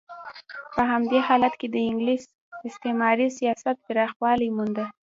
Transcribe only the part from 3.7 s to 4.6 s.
پراخوالی